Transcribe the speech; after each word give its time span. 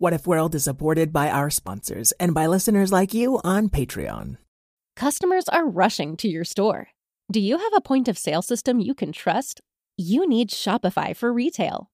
What 0.00 0.12
If 0.12 0.28
World 0.28 0.54
is 0.54 0.62
supported 0.62 1.12
by 1.12 1.28
our 1.28 1.50
sponsors 1.50 2.12
and 2.20 2.32
by 2.32 2.46
listeners 2.46 2.92
like 2.92 3.12
you 3.12 3.40
on 3.42 3.68
Patreon. 3.68 4.36
Customers 4.94 5.48
are 5.48 5.68
rushing 5.68 6.16
to 6.18 6.28
your 6.28 6.44
store. 6.44 6.90
Do 7.32 7.40
you 7.40 7.58
have 7.58 7.72
a 7.74 7.80
point 7.80 8.06
of 8.06 8.16
sale 8.16 8.40
system 8.42 8.78
you 8.78 8.94
can 8.94 9.10
trust? 9.10 9.60
You 9.96 10.28
need 10.28 10.50
Shopify 10.50 11.16
for 11.16 11.32
retail. 11.32 11.90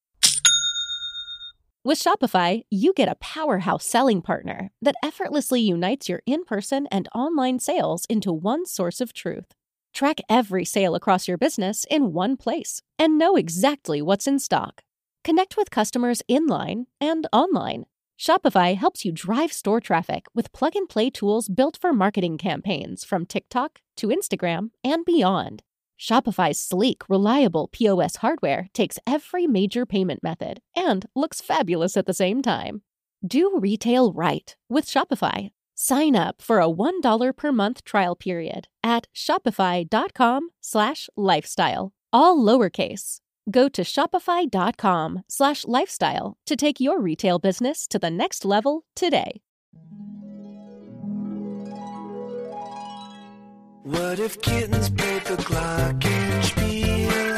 With 1.83 1.97
Shopify, 1.99 2.61
you 2.69 2.93
get 2.93 3.09
a 3.09 3.15
powerhouse 3.15 3.87
selling 3.87 4.21
partner 4.21 4.69
that 4.83 4.95
effortlessly 5.01 5.61
unites 5.61 6.07
your 6.07 6.21
in 6.27 6.45
person 6.45 6.87
and 6.91 7.09
online 7.15 7.57
sales 7.57 8.05
into 8.07 8.31
one 8.31 8.67
source 8.67 9.01
of 9.01 9.13
truth. 9.13 9.55
Track 9.95 10.19
every 10.29 10.63
sale 10.63 10.93
across 10.93 11.27
your 11.27 11.39
business 11.39 11.87
in 11.89 12.13
one 12.13 12.37
place 12.37 12.83
and 12.99 13.17
know 13.17 13.35
exactly 13.35 13.99
what's 13.99 14.27
in 14.27 14.37
stock. 14.37 14.83
Connect 15.23 15.57
with 15.57 15.71
customers 15.71 16.21
in 16.27 16.45
line 16.45 16.85
and 17.01 17.25
online. 17.33 17.85
Shopify 18.19 18.75
helps 18.75 19.03
you 19.03 19.11
drive 19.11 19.51
store 19.51 19.81
traffic 19.81 20.25
with 20.33 20.53
plug 20.53 20.75
and 20.75 20.87
play 20.87 21.09
tools 21.09 21.49
built 21.49 21.77
for 21.77 21.93
marketing 21.93 22.37
campaigns 22.37 23.03
from 23.03 23.25
TikTok 23.25 23.81
to 23.97 24.07
Instagram 24.07 24.69
and 24.83 25.03
beyond. 25.05 25.63
Shopify's 25.99 26.59
sleek, 26.59 27.03
reliable 27.09 27.67
POS 27.69 28.17
hardware 28.17 28.67
takes 28.73 28.99
every 29.07 29.47
major 29.47 29.85
payment 29.85 30.21
method 30.23 30.61
and 30.75 31.05
looks 31.15 31.41
fabulous 31.41 31.95
at 31.97 32.05
the 32.05 32.13
same 32.13 32.41
time. 32.41 32.81
Do 33.25 33.57
retail 33.59 34.11
right 34.13 34.55
with 34.69 34.85
Shopify. 34.85 35.51
Sign 35.73 36.15
up 36.15 36.41
for 36.41 36.59
a 36.59 36.69
$1 36.69 37.35
per 37.35 37.51
month 37.51 37.83
trial 37.83 38.15
period 38.15 38.67
at 38.83 39.07
shopify.com 39.15 40.49
slash 40.61 41.09
lifestyle, 41.17 41.91
all 42.13 42.37
lowercase. 42.37 43.19
Go 43.49 43.69
to 43.69 43.83
shopify.com 43.83 45.23
slash 45.27 45.65
lifestyle 45.65 46.37
to 46.45 46.55
take 46.55 46.79
your 46.79 46.99
retail 46.99 47.39
business 47.39 47.87
to 47.87 47.99
the 47.99 48.09
next 48.09 48.45
level 48.45 48.85
today. 48.95 49.41
What 53.83 54.19
if 54.19 54.41
kittens 54.41 54.89
played 54.89 55.25
the 55.25 55.35
glockenspiel? 55.35 57.34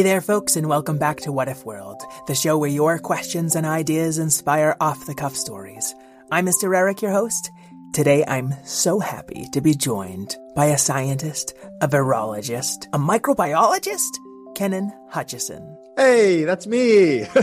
Hey 0.00 0.04
there, 0.04 0.22
folks, 0.22 0.56
and 0.56 0.66
welcome 0.66 0.96
back 0.96 1.18
to 1.18 1.30
What 1.30 1.48
If 1.48 1.66
World, 1.66 2.00
the 2.26 2.34
show 2.34 2.56
where 2.56 2.70
your 2.70 2.98
questions 2.98 3.54
and 3.54 3.66
ideas 3.66 4.16
inspire 4.16 4.74
off 4.80 5.04
the 5.04 5.14
cuff 5.14 5.36
stories. 5.36 5.94
I'm 6.32 6.46
Mr. 6.46 6.74
Eric, 6.74 7.02
your 7.02 7.10
host. 7.10 7.50
Today, 7.92 8.24
I'm 8.26 8.54
so 8.64 8.98
happy 8.98 9.46
to 9.52 9.60
be 9.60 9.74
joined 9.74 10.34
by 10.56 10.68
a 10.68 10.78
scientist, 10.78 11.52
a 11.82 11.86
virologist, 11.86 12.86
a 12.94 12.98
microbiologist, 12.98 14.08
Kennen 14.54 14.90
Hutchison. 15.10 15.76
Hey, 15.98 16.44
that's 16.44 16.66
me. 16.66 17.26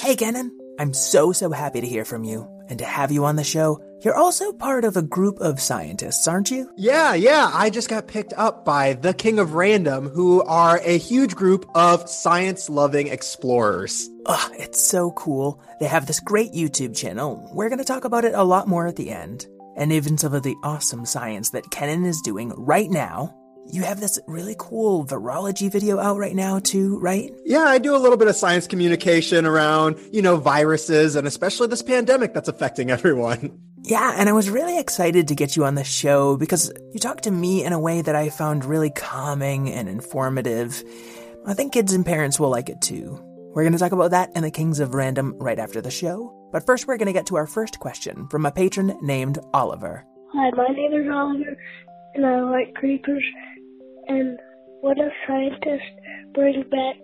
Hey, 0.00 0.16
Kennen. 0.16 0.48
I'm 0.78 0.94
so, 0.94 1.32
so 1.32 1.50
happy 1.50 1.82
to 1.82 1.86
hear 1.86 2.06
from 2.06 2.24
you 2.24 2.48
and 2.70 2.78
to 2.78 2.86
have 2.86 3.12
you 3.12 3.26
on 3.26 3.36
the 3.36 3.44
show. 3.44 3.82
You're 4.02 4.16
also 4.16 4.52
part 4.52 4.84
of 4.84 4.96
a 4.96 5.02
group 5.02 5.38
of 5.40 5.60
scientists, 5.60 6.26
aren't 6.26 6.50
you? 6.50 6.70
yeah, 6.76 7.12
yeah. 7.12 7.50
I 7.52 7.68
just 7.68 7.90
got 7.90 8.06
picked 8.08 8.32
up 8.32 8.64
by 8.64 8.94
the 8.94 9.12
King 9.12 9.38
of 9.38 9.52
Random, 9.52 10.08
who 10.08 10.42
are 10.44 10.80
a 10.84 10.96
huge 10.96 11.36
group 11.36 11.68
of 11.74 12.08
science 12.08 12.70
loving 12.70 13.08
explorers. 13.08 14.08
Ugh, 14.24 14.52
it's 14.54 14.80
so 14.80 15.10
cool. 15.12 15.62
They 15.80 15.86
have 15.86 16.06
this 16.06 16.20
great 16.20 16.52
YouTube 16.52 16.96
channel. 16.96 17.46
We're 17.52 17.68
going 17.68 17.78
to 17.78 17.84
talk 17.84 18.04
about 18.04 18.24
it 18.24 18.32
a 18.32 18.42
lot 18.42 18.68
more 18.68 18.86
at 18.86 18.96
the 18.96 19.10
end. 19.10 19.46
And 19.76 19.92
even 19.92 20.16
some 20.16 20.32
of 20.32 20.44
the 20.44 20.56
awesome 20.62 21.04
science 21.04 21.50
that 21.50 21.64
Kennen 21.64 22.06
is 22.06 22.22
doing 22.22 22.54
right 22.56 22.90
now. 22.90 23.36
You 23.70 23.82
have 23.82 24.00
this 24.00 24.18
really 24.26 24.56
cool 24.58 25.04
virology 25.04 25.70
video 25.70 25.98
out 25.98 26.16
right 26.16 26.34
now, 26.34 26.58
too, 26.58 26.98
right? 26.98 27.30
Yeah, 27.44 27.64
I 27.64 27.78
do 27.78 27.94
a 27.94 27.98
little 27.98 28.16
bit 28.16 28.26
of 28.26 28.34
science 28.34 28.66
communication 28.66 29.46
around, 29.46 29.96
you 30.10 30.22
know, 30.22 30.38
viruses 30.38 31.14
and 31.16 31.26
especially 31.26 31.68
this 31.68 31.82
pandemic 31.82 32.32
that's 32.34 32.48
affecting 32.48 32.90
everyone. 32.90 33.60
Yeah, 33.82 34.14
and 34.16 34.28
I 34.28 34.32
was 34.32 34.50
really 34.50 34.78
excited 34.78 35.28
to 35.28 35.34
get 35.34 35.56
you 35.56 35.64
on 35.64 35.74
the 35.74 35.84
show 35.84 36.36
because 36.36 36.72
you 36.92 37.00
talked 37.00 37.24
to 37.24 37.30
me 37.30 37.64
in 37.64 37.72
a 37.72 37.80
way 37.80 38.02
that 38.02 38.14
I 38.14 38.28
found 38.28 38.64
really 38.64 38.90
calming 38.90 39.70
and 39.70 39.88
informative. 39.88 40.82
I 41.46 41.54
think 41.54 41.72
kids 41.72 41.92
and 41.94 42.04
parents 42.04 42.38
will 42.38 42.50
like 42.50 42.68
it 42.68 42.82
too. 42.82 43.18
We're 43.54 43.62
going 43.62 43.72
to 43.72 43.78
talk 43.78 43.92
about 43.92 44.12
that 44.12 44.30
and 44.34 44.44
the 44.44 44.50
Kings 44.50 44.80
of 44.80 44.94
Random 44.94 45.34
right 45.38 45.58
after 45.58 45.80
the 45.80 45.90
show. 45.90 46.36
But 46.52 46.66
first, 46.66 46.86
we're 46.86 46.98
going 46.98 47.06
to 47.06 47.12
get 47.12 47.26
to 47.26 47.36
our 47.36 47.46
first 47.46 47.80
question 47.80 48.28
from 48.28 48.44
a 48.44 48.52
patron 48.52 48.98
named 49.00 49.38
Oliver. 49.54 50.04
Hi, 50.34 50.50
my 50.50 50.68
name 50.68 50.92
is 50.92 51.08
Oliver, 51.10 51.56
and 52.14 52.26
I 52.26 52.42
like 52.42 52.74
creepers. 52.74 53.24
And 54.06 54.38
what 54.82 54.98
if 54.98 55.12
scientists 55.26 55.90
bring 56.34 56.62
back 56.70 56.96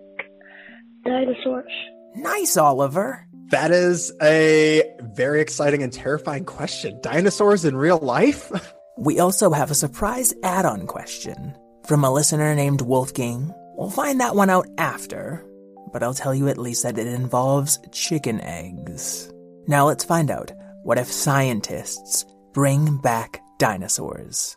dinosaurs? 1.05 1.73
Nice, 2.15 2.57
Oliver. 2.57 3.26
That 3.51 3.71
is 3.71 4.13
a 4.21 4.83
very 5.01 5.41
exciting 5.41 5.83
and 5.83 5.93
terrifying 5.93 6.45
question. 6.45 6.99
Dinosaurs 7.01 7.65
in 7.65 7.77
real 7.77 7.99
life? 7.99 8.51
We 8.99 9.21
also 9.21 9.51
have 9.51 9.71
a 9.71 9.75
surprise 9.75 10.33
add 10.43 10.65
on 10.65 10.87
question 10.87 11.55
from 11.85 12.03
a 12.03 12.11
listener 12.11 12.55
named 12.55 12.81
Wolfgang. 12.81 13.53
We'll 13.77 13.91
find 13.91 14.21
that 14.21 14.35
one 14.35 14.49
out 14.49 14.67
after, 14.79 15.45
but 15.93 16.03
I'll 16.03 16.15
tell 16.15 16.35
you 16.35 16.49
at 16.49 16.57
least 16.57 16.83
that 16.83 16.97
it 16.97 17.07
involves 17.07 17.79
chicken 17.93 18.41
eggs. 18.41 19.31
Now 19.69 19.87
let's 19.87 20.03
find 20.03 20.31
out 20.31 20.51
what 20.83 20.97
if 20.97 21.13
scientists 21.13 22.25
bring 22.55 22.97
back 22.97 23.43
dinosaurs? 23.59 24.57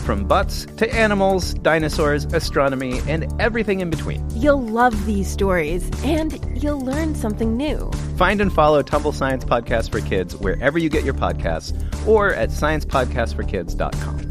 from 0.00 0.26
butts 0.26 0.66
to 0.76 0.92
animals, 0.94 1.54
dinosaurs, 1.54 2.24
astronomy, 2.26 3.00
and 3.08 3.26
everything 3.40 3.80
in 3.80 3.90
between. 3.90 4.26
You'll 4.34 4.62
love 4.62 5.06
these 5.06 5.28
stories, 5.28 5.88
and 6.04 6.38
you'll 6.62 6.80
learn 6.80 7.14
something 7.14 7.56
new. 7.56 7.90
Find 8.16 8.40
and 8.40 8.52
follow 8.52 8.82
Tumble 8.82 9.12
Science 9.12 9.44
Podcast 9.44 9.90
for 9.90 10.00
Kids 10.00 10.36
wherever 10.36 10.78
you 10.78 10.88
get 10.88 11.04
your 11.04 11.14
podcasts 11.14 11.72
or 12.06 12.34
at 12.34 12.50
sciencepodcastforkids.com. 12.50 14.30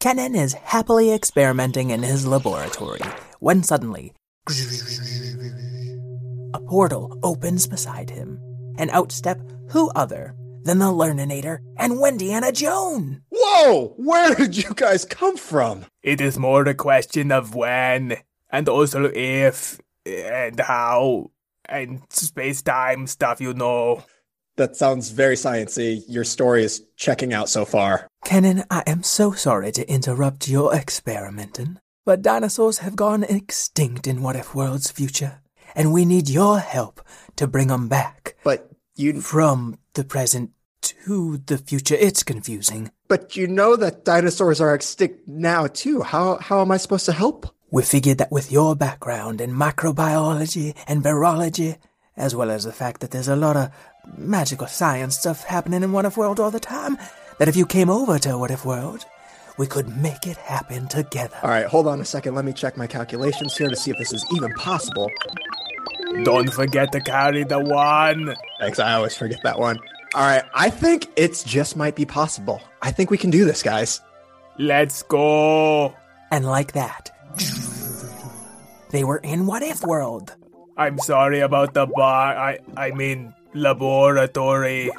Kennen 0.00 0.34
is 0.34 0.54
happily 0.54 1.12
experimenting 1.12 1.90
in 1.90 2.02
his 2.02 2.26
laboratory 2.26 3.02
when 3.38 3.62
suddenly 3.62 4.14
a 4.48 4.52
portal 6.70 7.18
opens 7.24 7.66
beside 7.66 8.08
him, 8.08 8.38
and 8.78 8.92
out 8.92 9.10
step 9.10 9.40
who 9.70 9.90
other 9.96 10.36
than 10.62 10.78
the 10.78 10.84
Learninator 10.84 11.58
and 11.76 11.94
Whendiana 11.94 12.52
Joan. 12.54 13.22
Whoa! 13.28 13.94
Where 13.96 14.36
did 14.36 14.56
you 14.56 14.72
guys 14.76 15.04
come 15.04 15.36
from? 15.36 15.86
It 16.04 16.20
is 16.20 16.38
more 16.38 16.62
a 16.62 16.74
question 16.74 17.32
of 17.32 17.56
when, 17.56 18.18
and 18.52 18.68
also 18.68 19.10
if, 19.12 19.80
and 20.06 20.60
how, 20.60 21.32
and 21.64 22.02
space 22.10 22.62
time 22.62 23.08
stuff, 23.08 23.40
you 23.40 23.52
know. 23.52 24.04
That 24.56 24.76
sounds 24.76 25.10
very 25.10 25.34
sciencey. 25.34 26.02
Your 26.06 26.24
story 26.24 26.62
is 26.62 26.84
checking 26.96 27.32
out 27.32 27.48
so 27.48 27.64
far. 27.64 28.06
Kennen, 28.24 28.64
I 28.70 28.84
am 28.86 29.02
so 29.02 29.32
sorry 29.32 29.72
to 29.72 29.90
interrupt 29.90 30.46
your 30.46 30.72
experimenting, 30.72 31.80
but 32.06 32.22
dinosaurs 32.22 32.78
have 32.78 32.94
gone 32.94 33.24
extinct 33.24 34.06
in 34.06 34.22
What 34.22 34.36
If 34.36 34.54
World's 34.54 34.92
future, 34.92 35.40
and 35.74 35.92
we 35.92 36.04
need 36.04 36.28
your 36.28 36.58
help 36.58 37.00
to 37.36 37.46
bring 37.46 37.70
'em 37.70 37.88
back. 37.88 38.36
But 38.44 38.70
you 38.96 39.20
From 39.20 39.78
the 39.94 40.04
present 40.04 40.50
to 40.82 41.38
the 41.46 41.58
future, 41.58 41.96
it's 41.98 42.22
confusing. 42.22 42.90
but 43.08 43.36
you 43.36 43.46
know 43.46 43.76
that 43.76 44.04
dinosaurs 44.04 44.60
are 44.60 44.74
extinct 44.74 45.26
now 45.26 45.66
too. 45.66 46.02
How 46.02 46.38
how 46.40 46.60
am 46.60 46.70
I 46.70 46.76
supposed 46.78 47.06
to 47.06 47.12
help? 47.12 47.46
We 47.72 47.82
figured 47.82 48.18
that 48.18 48.32
with 48.32 48.50
your 48.52 48.74
background 48.76 49.40
in 49.40 49.52
microbiology 49.52 50.74
and 50.88 51.02
virology, 51.04 51.76
as 52.16 52.34
well 52.34 52.50
as 52.50 52.64
the 52.64 52.72
fact 52.72 53.00
that 53.00 53.10
there's 53.12 53.28
a 53.28 53.36
lot 53.36 53.56
of 53.56 53.70
magical 54.16 54.66
science 54.66 55.16
stuff 55.18 55.44
happening 55.44 55.82
in 55.82 55.92
What 55.92 56.04
If 56.04 56.16
World 56.16 56.40
all 56.40 56.50
the 56.50 56.60
time, 56.60 56.98
that 57.38 57.48
if 57.48 57.56
you 57.56 57.66
came 57.66 57.88
over 57.90 58.18
to 58.18 58.36
What 58.38 58.50
If 58.50 58.64
World, 58.64 59.04
we 59.58 59.66
could 59.66 59.88
make 59.96 60.26
it 60.26 60.36
happen 60.38 60.88
together. 60.88 61.36
All 61.42 61.50
right, 61.50 61.66
hold 61.66 61.86
on 61.86 62.00
a 62.00 62.04
second. 62.04 62.34
Let 62.34 62.44
me 62.44 62.52
check 62.52 62.76
my 62.76 62.86
calculations 62.86 63.56
here 63.56 63.68
to 63.68 63.76
see 63.76 63.90
if 63.92 63.98
this 63.98 64.12
is 64.12 64.24
even 64.34 64.52
possible. 64.54 65.08
Don't 66.24 66.52
forget 66.52 66.92
to 66.92 67.00
carry 67.00 67.44
the 67.44 67.60
one. 67.60 68.34
Thanks, 68.58 68.78
I 68.78 68.94
always 68.94 69.16
forget 69.16 69.42
that 69.44 69.58
one. 69.58 69.78
All 70.14 70.22
right, 70.22 70.42
I 70.54 70.70
think 70.70 71.06
it's 71.16 71.44
just 71.44 71.76
might 71.76 71.94
be 71.94 72.04
possible. 72.04 72.60
I 72.82 72.90
think 72.90 73.10
we 73.10 73.18
can 73.18 73.30
do 73.30 73.44
this, 73.44 73.62
guys. 73.62 74.00
Let's 74.58 75.02
go. 75.02 75.94
And 76.30 76.44
like 76.46 76.72
that, 76.72 77.10
they 78.90 79.04
were 79.04 79.18
in 79.18 79.46
What 79.46 79.62
If 79.62 79.82
World. 79.82 80.34
I'm 80.76 80.98
sorry 80.98 81.40
about 81.40 81.74
the 81.74 81.86
bar. 81.86 82.36
I 82.36 82.58
I 82.76 82.90
mean 82.90 83.34
laboratory. 83.54 84.90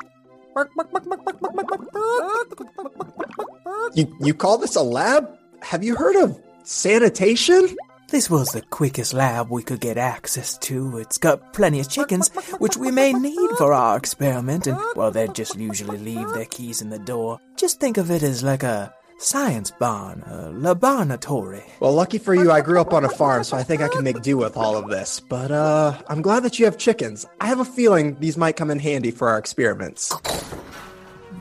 You 3.94 4.16
you 4.20 4.34
call 4.34 4.58
this 4.58 4.76
a 4.76 4.82
lab? 4.84 5.30
Have 5.62 5.84
you 5.84 5.96
heard 5.96 6.16
of 6.16 6.40
sanitation? 6.64 7.76
This 8.12 8.30
was 8.30 8.50
the 8.50 8.62
quickest 8.62 9.14
lab 9.14 9.50
we 9.50 9.64
could 9.64 9.80
get 9.80 9.98
access 9.98 10.58
to. 10.58 10.98
It's 10.98 11.18
got 11.18 11.54
plenty 11.54 11.80
of 11.80 11.90
chickens, 11.90 12.28
which 12.60 12.76
we 12.76 12.92
may 12.92 13.14
need 13.14 13.52
for 13.58 13.72
our 13.72 13.96
experiment, 13.96 14.68
and, 14.68 14.78
well, 14.98 15.12
they'd 15.12 15.34
just 15.34 15.56
usually 15.56 15.98
leave 15.98 16.28
their 16.34 16.44
keys 16.44 16.82
in 16.82 16.90
the 16.90 17.00
door. 17.00 17.40
Just 17.56 17.80
think 17.80 17.96
of 17.96 18.12
it 18.12 18.22
as 18.22 18.44
like 18.44 18.64
a 18.64 18.94
science 19.18 19.72
barn, 19.72 20.24
a 20.28 20.50
laboratory. 20.50 21.64
Well, 21.80 21.94
lucky 21.94 22.18
for 22.18 22.36
you, 22.36 22.52
I 22.52 22.60
grew 22.60 22.82
up 22.82 22.92
on 22.92 23.06
a 23.06 23.10
farm, 23.10 23.46
so 23.46 23.56
I 23.56 23.64
think 23.64 23.82
I 23.82 23.88
can 23.88 24.04
make 24.04 24.22
do 24.22 24.36
with 24.36 24.58
all 24.58 24.76
of 24.76 24.90
this. 24.90 25.22
But 25.22 25.50
uh, 25.50 25.98
I'm 26.10 26.22
glad 26.22 26.44
that 26.44 26.60
you 26.60 26.66
have 26.66 26.78
chickens. 26.78 27.26
I 27.40 27.48
have 27.48 27.62
a 27.62 27.66
feeling 27.66 28.18
these 28.20 28.36
might 28.36 28.58
come 28.58 28.72
in 28.72 28.80
handy 28.80 29.12
for 29.12 29.30
our 29.30 29.38
experiments. 29.38 30.14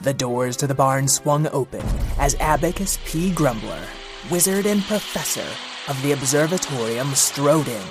The 0.03 0.15
doors 0.15 0.57
to 0.59 0.69
the 0.69 0.75
barn 0.77 1.09
swung 1.09 1.49
open 1.49 1.85
as 2.21 2.37
Abacus 2.37 3.01
P. 3.05 3.33
Grumbler, 3.33 3.83
wizard 4.31 4.67
and 4.67 4.83
professor 4.83 5.45
of 5.89 6.01
the 6.03 6.13
observatorium, 6.13 7.15
strode 7.15 7.69
in. 7.69 7.87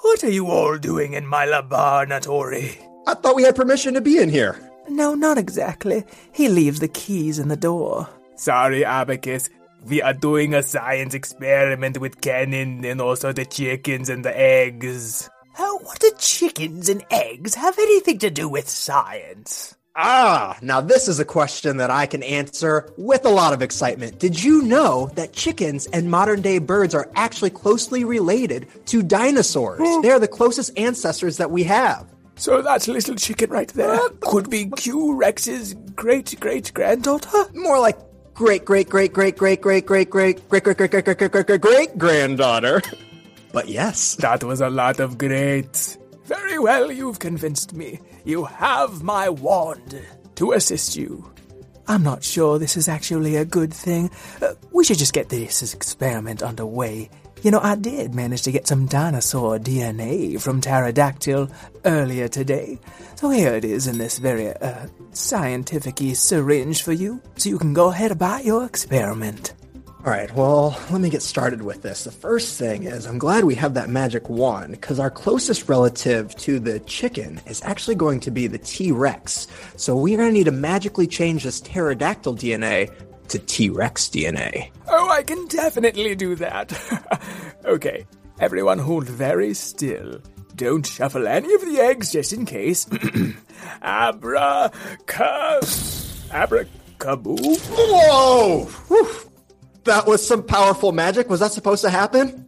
What 0.00 0.24
are 0.24 0.30
you 0.30 0.48
all 0.48 0.78
doing 0.78 1.12
in 1.12 1.26
my 1.26 1.44
laboratory? 1.44 2.78
I 3.06 3.14
thought 3.14 3.36
we 3.36 3.42
had 3.42 3.54
permission 3.54 3.94
to 3.94 4.00
be 4.00 4.18
in 4.18 4.28
here. 4.28 4.58
No, 4.88 5.14
not 5.14 5.38
exactly. 5.38 6.04
He 6.32 6.48
leaves 6.48 6.80
the 6.80 6.88
keys 6.88 7.38
in 7.38 7.48
the 7.48 7.56
door. 7.56 8.08
Sorry, 8.36 8.84
Abacus. 8.84 9.48
We 9.84 10.02
are 10.02 10.14
doing 10.14 10.54
a 10.54 10.62
science 10.62 11.14
experiment 11.14 11.98
with 11.98 12.20
Kennen 12.20 12.84
and 12.84 13.00
also 13.00 13.32
the 13.32 13.44
chickens 13.44 14.08
and 14.08 14.24
the 14.24 14.36
eggs. 14.36 15.30
Oh, 15.58 15.78
what 15.82 16.00
do 16.00 16.10
chickens 16.18 16.88
and 16.88 17.04
eggs 17.10 17.54
have 17.54 17.78
anything 17.78 18.18
to 18.18 18.30
do 18.30 18.48
with 18.48 18.68
science? 18.68 19.75
Ah, 19.98 20.58
now 20.60 20.82
this 20.82 21.08
is 21.08 21.18
a 21.20 21.24
question 21.24 21.78
that 21.78 21.90
I 21.90 22.04
can 22.04 22.22
answer 22.22 22.92
with 22.98 23.24
a 23.24 23.30
lot 23.30 23.54
of 23.54 23.62
excitement. 23.62 24.18
Did 24.18 24.42
you 24.42 24.60
know 24.62 25.10
that 25.14 25.32
chickens 25.32 25.86
and 25.86 26.10
modern 26.10 26.42
day 26.42 26.58
birds 26.58 26.94
are 26.94 27.10
actually 27.14 27.48
closely 27.48 28.04
related 28.04 28.66
to 28.86 29.02
dinosaurs? 29.02 29.80
They're 30.02 30.18
the 30.18 30.28
closest 30.28 30.78
ancestors 30.78 31.38
that 31.38 31.50
we 31.50 31.64
have. 31.64 32.06
So 32.34 32.60
that 32.60 32.86
little 32.86 33.14
chicken 33.14 33.48
right 33.48 33.68
there 33.68 33.98
could 34.20 34.50
be 34.50 34.66
T 34.76 34.92
Rex's 34.92 35.72
great 35.94 36.38
great 36.40 36.74
granddaughter? 36.74 37.46
More 37.54 37.80
like 37.80 37.96
great, 38.34 38.66
great, 38.66 38.90
great, 38.90 39.14
great, 39.14 39.34
great, 39.38 39.62
great, 39.62 39.86
great, 39.86 40.10
great, 40.10 40.44
great, 40.50 40.62
great, 40.76 40.76
great, 40.76 40.90
great, 40.90 41.04
great, 41.04 41.16
great, 41.16 41.32
great, 41.32 41.46
great, 41.46 41.60
great 41.62 41.98
granddaughter. 41.98 42.82
But 43.54 43.68
yes, 43.68 44.16
That 44.16 44.44
was 44.44 44.60
a 44.60 44.68
lot 44.68 45.00
of 45.00 45.16
great. 45.16 45.96
Very 46.26 46.58
well, 46.58 46.90
you've 46.90 47.20
convinced 47.20 47.72
me. 47.72 48.00
You 48.24 48.44
have 48.44 49.04
my 49.04 49.28
wand 49.28 50.02
to 50.34 50.52
assist 50.52 50.96
you. 50.96 51.30
I'm 51.86 52.02
not 52.02 52.24
sure 52.24 52.58
this 52.58 52.76
is 52.76 52.88
actually 52.88 53.36
a 53.36 53.44
good 53.44 53.72
thing. 53.72 54.10
Uh, 54.42 54.54
we 54.72 54.82
should 54.82 54.98
just 54.98 55.12
get 55.12 55.28
this 55.28 55.72
experiment 55.72 56.42
underway. 56.42 57.10
You 57.42 57.52
know, 57.52 57.60
I 57.62 57.76
did 57.76 58.12
manage 58.12 58.42
to 58.42 58.50
get 58.50 58.66
some 58.66 58.86
dinosaur 58.86 59.58
DNA 59.60 60.40
from 60.40 60.60
pterodactyl 60.60 61.48
earlier 61.84 62.26
today. 62.26 62.80
So 63.14 63.30
here 63.30 63.54
it 63.54 63.64
is 63.64 63.86
in 63.86 63.98
this 63.98 64.18
very 64.18 64.48
uh, 64.48 64.88
scientific 65.12 66.00
syringe 66.16 66.82
for 66.82 66.92
you, 66.92 67.22
so 67.36 67.50
you 67.50 67.58
can 67.58 67.72
go 67.72 67.90
ahead 67.90 68.10
about 68.10 68.44
your 68.44 68.64
experiment. 68.64 69.54
All 70.06 70.12
right, 70.12 70.32
well, 70.36 70.80
let 70.92 71.00
me 71.00 71.10
get 71.10 71.20
started 71.20 71.62
with 71.62 71.82
this. 71.82 72.04
The 72.04 72.12
first 72.12 72.56
thing 72.60 72.84
is, 72.84 73.06
I'm 73.06 73.18
glad 73.18 73.42
we 73.42 73.56
have 73.56 73.74
that 73.74 73.88
magic 73.88 74.28
wand 74.28 74.70
because 74.70 75.00
our 75.00 75.10
closest 75.10 75.68
relative 75.68 76.32
to 76.36 76.60
the 76.60 76.78
chicken 76.78 77.40
is 77.48 77.60
actually 77.64 77.96
going 77.96 78.20
to 78.20 78.30
be 78.30 78.46
the 78.46 78.58
T 78.58 78.92
Rex. 78.92 79.48
So 79.74 79.96
we're 79.96 80.16
going 80.16 80.28
to 80.28 80.32
need 80.32 80.44
to 80.44 80.52
magically 80.52 81.08
change 81.08 81.42
this 81.42 81.60
pterodactyl 81.60 82.36
DNA 82.36 82.94
to 83.30 83.38
T 83.40 83.68
Rex 83.68 84.06
DNA. 84.06 84.70
Oh, 84.86 85.08
I 85.10 85.24
can 85.24 85.44
definitely 85.48 86.14
do 86.14 86.36
that. 86.36 86.72
okay, 87.64 88.06
everyone 88.38 88.78
hold 88.78 89.08
very 89.08 89.54
still. 89.54 90.20
Don't 90.54 90.86
shuffle 90.86 91.26
any 91.26 91.52
of 91.52 91.62
the 91.62 91.80
eggs 91.80 92.12
just 92.12 92.32
in 92.32 92.46
case. 92.46 92.86
Abra 93.82 94.70
ca 95.06 95.58
abracaboo. 96.30 97.58
Whoa! 97.72 98.66
Whew. 98.66 99.32
That 99.86 100.04
was 100.06 100.26
some 100.26 100.42
powerful 100.42 100.90
magic. 100.90 101.30
Was 101.30 101.38
that 101.40 101.52
supposed 101.52 101.82
to 101.82 101.90
happen? 101.90 102.46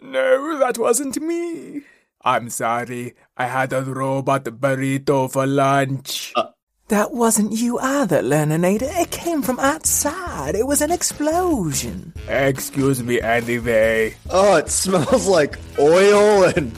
No, 0.00 0.58
that 0.58 0.78
wasn't 0.78 1.20
me. 1.20 1.82
I'm 2.22 2.50
sorry. 2.50 3.14
I 3.36 3.46
had 3.46 3.72
a 3.72 3.82
robot 3.82 4.44
burrito 4.44 5.30
for 5.30 5.44
lunch. 5.44 6.32
Uh. 6.36 6.50
That 6.86 7.12
wasn't 7.12 7.52
you 7.52 7.78
either, 7.80 8.22
Learninator. 8.22 8.88
It 9.02 9.10
came 9.10 9.42
from 9.42 9.58
outside. 9.58 10.54
It 10.54 10.66
was 10.66 10.80
an 10.80 10.90
explosion. 10.92 12.14
Excuse 12.28 13.02
me, 13.02 13.20
anyway. 13.20 14.14
Oh, 14.30 14.56
it 14.56 14.70
smells 14.70 15.26
like 15.38 15.58
oil 15.78 16.44
and 16.44 16.72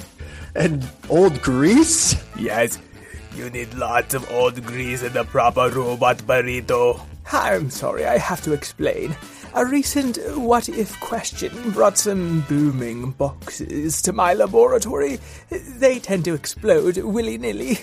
and 0.57 0.89
old 1.11 1.41
grease. 1.43 2.17
Yes, 2.37 2.79
you 3.37 3.51
need 3.51 3.73
lots 3.75 4.15
of 4.15 4.29
old 4.33 4.65
grease 4.65 5.03
in 5.03 5.13
the 5.13 5.25
proper 5.25 5.69
robot 5.69 6.19
burrito. 6.19 7.01
I'm 7.31 7.71
sorry, 7.71 8.05
I 8.07 8.19
have 8.19 8.41
to 8.43 8.53
explain. 8.53 9.15
A 9.53 9.67
recent 9.67 10.17
what 10.37 10.69
if 10.69 10.99
question 11.01 11.73
brought 11.73 11.99
some 11.99 12.43
booming 12.49 13.11
boxes 13.13 14.01
to 14.03 14.13
my 14.13 14.33
laboratory. 14.33 15.19
They 15.51 15.99
tend 15.99 16.25
to 16.27 16.35
explode 16.35 16.99
willy 16.99 17.37
nilly. 17.37 17.79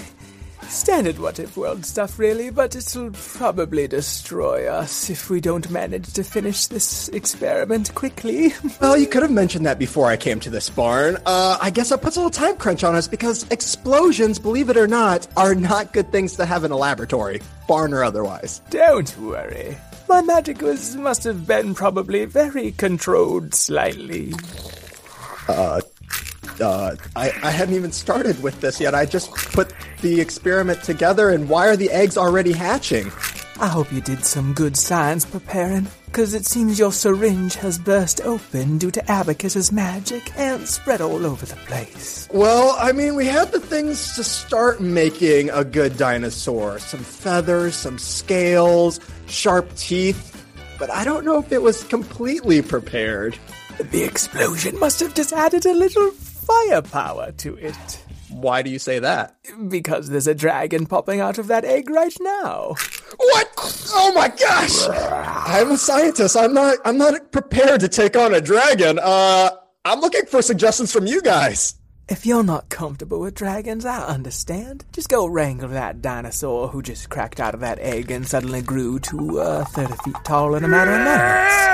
Standard 0.69 1.19
what 1.19 1.39
if 1.39 1.55
world 1.55 1.85
stuff, 1.85 2.19
really, 2.19 2.49
but 2.49 2.75
it'll 2.75 3.11
probably 3.11 3.87
destroy 3.87 4.67
us 4.67 5.09
if 5.09 5.29
we 5.29 5.39
don't 5.39 5.69
manage 5.69 6.11
to 6.13 6.23
finish 6.23 6.67
this 6.67 7.09
experiment 7.09 7.93
quickly. 7.95 8.53
Well, 8.81 8.97
you 8.97 9.07
could 9.07 9.23
have 9.23 9.31
mentioned 9.31 9.65
that 9.65 9.79
before 9.79 10.07
I 10.07 10.17
came 10.17 10.39
to 10.41 10.49
this 10.49 10.69
barn. 10.69 11.17
Uh, 11.25 11.57
I 11.61 11.69
guess 11.69 11.89
that 11.89 12.01
puts 12.01 12.15
a 12.15 12.19
little 12.19 12.31
time 12.31 12.57
crunch 12.57 12.83
on 12.83 12.95
us 12.95 13.07
because 13.07 13.45
explosions, 13.49 14.39
believe 14.39 14.69
it 14.69 14.77
or 14.77 14.87
not, 14.87 15.27
are 15.35 15.55
not 15.55 15.93
good 15.93 16.11
things 16.11 16.35
to 16.37 16.45
have 16.45 16.63
in 16.63 16.71
a 16.71 16.77
laboratory, 16.77 17.41
barn 17.67 17.93
or 17.93 18.03
otherwise. 18.03 18.61
Don't 18.69 19.17
worry. 19.19 19.77
My 20.09 20.21
magic 20.21 20.61
was 20.61 20.95
must 20.95 21.23
have 21.25 21.45
been 21.45 21.75
probably 21.75 22.25
very 22.25 22.71
controlled 22.71 23.53
slightly. 23.53 24.33
Uh, 25.47 25.81
uh, 26.61 26.95
I, 27.15 27.31
I 27.43 27.51
hadn't 27.51 27.75
even 27.75 27.91
started 27.91 28.41
with 28.41 28.59
this 28.61 28.79
yet. 28.79 28.95
I 28.95 29.05
just 29.05 29.31
put 29.31 29.73
the 30.01 30.21
experiment 30.21 30.81
together, 30.83 31.29
and 31.29 31.49
why 31.49 31.67
are 31.67 31.75
the 31.75 31.91
eggs 31.91 32.17
already 32.17 32.53
hatching? 32.53 33.11
I 33.59 33.67
hope 33.67 33.91
you 33.91 34.01
did 34.01 34.23
some 34.23 34.53
good 34.53 34.77
science 34.77 35.25
preparing. 35.25 35.87
because 36.05 36.33
it 36.33 36.45
seems 36.45 36.79
your 36.79 36.91
syringe 36.91 37.55
has 37.55 37.77
burst 37.77 38.21
open 38.21 38.77
due 38.77 38.91
to 38.91 39.11
Abacus's 39.11 39.71
magic 39.71 40.31
and 40.37 40.67
spread 40.67 41.01
all 41.01 41.25
over 41.25 41.45
the 41.45 41.55
place. 41.67 42.27
Well, 42.31 42.75
I 42.79 42.91
mean, 42.91 43.15
we 43.15 43.25
had 43.25 43.51
the 43.51 43.59
things 43.59 44.15
to 44.15 44.23
start 44.23 44.79
making 44.79 45.49
a 45.49 45.63
good 45.63 45.97
dinosaur 45.97 46.79
some 46.79 47.01
feathers, 47.01 47.75
some 47.75 47.97
scales, 47.97 48.99
sharp 49.27 49.73
teeth. 49.75 50.45
But 50.79 50.91
I 50.91 51.03
don't 51.03 51.25
know 51.25 51.39
if 51.39 51.51
it 51.51 51.61
was 51.61 51.83
completely 51.83 52.61
prepared. 52.61 53.37
The 53.79 54.03
explosion 54.03 54.79
must 54.79 54.99
have 55.01 55.13
just 55.13 55.33
added 55.33 55.65
a 55.65 55.73
little 55.73 56.11
firepower 56.11 57.31
to 57.33 57.55
it. 57.55 58.03
Why 58.29 58.61
do 58.61 58.69
you 58.69 58.79
say 58.79 58.99
that? 58.99 59.35
Because 59.67 60.09
there's 60.09 60.27
a 60.27 60.35
dragon 60.35 60.85
popping 60.85 61.21
out 61.21 61.37
of 61.37 61.47
that 61.47 61.65
egg 61.65 61.89
right 61.89 62.15
now. 62.19 62.75
What? 63.15 63.49
Oh 63.93 64.11
my 64.13 64.27
gosh! 64.27 64.87
I'm 64.89 65.71
a 65.71 65.77
scientist. 65.77 66.35
I'm 66.35 66.53
not. 66.53 66.77
I'm 66.85 66.97
not 66.97 67.31
prepared 67.31 67.79
to 67.81 67.87
take 67.87 68.15
on 68.17 68.33
a 68.33 68.41
dragon. 68.41 68.99
Uh, 69.01 69.51
I'm 69.85 70.01
looking 70.01 70.25
for 70.25 70.41
suggestions 70.41 70.91
from 70.91 71.07
you 71.07 71.21
guys. 71.21 71.75
If 72.09 72.25
you're 72.25 72.43
not 72.43 72.69
comfortable 72.69 73.19
with 73.19 73.35
dragons, 73.35 73.85
I 73.85 74.01
understand. 74.05 74.85
Just 74.93 75.09
go 75.09 75.25
wrangle 75.25 75.67
that 75.69 76.01
dinosaur 76.01 76.69
who 76.69 76.81
just 76.81 77.09
cracked 77.09 77.41
out 77.41 77.53
of 77.53 77.59
that 77.59 77.79
egg 77.79 78.11
and 78.11 78.25
suddenly 78.25 78.61
grew 78.61 78.97
to 78.99 79.41
uh, 79.41 79.65
30 79.65 79.93
feet 80.05 80.15
tall 80.23 80.55
in 80.55 80.63
a 80.63 80.69
matter 80.69 80.91
of 80.91 80.99
minutes. 80.99 81.65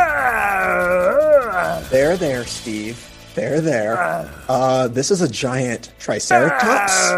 There, 1.92 2.18
there, 2.18 2.46
Steve. 2.46 2.98
There, 3.36 3.62
there. 3.62 4.28
Uh, 4.50 4.88
this 4.88 5.12
is 5.12 5.22
a 5.22 5.30
giant 5.30 5.92
triceratops. 6.00 7.12